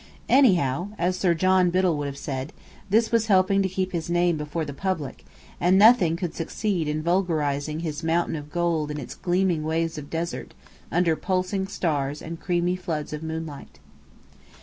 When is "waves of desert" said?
9.63-10.55